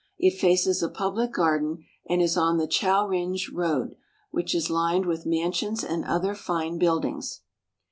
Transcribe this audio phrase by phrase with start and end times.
[0.17, 3.97] It faces a public garden and is on the Chowringe Road,
[4.31, 7.41] which is lined with mansions and other fine buildings.